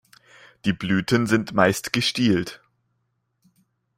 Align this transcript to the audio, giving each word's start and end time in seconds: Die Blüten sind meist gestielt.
Die 0.65 0.73
Blüten 0.73 1.27
sind 1.27 1.53
meist 1.53 1.93
gestielt. 1.93 2.59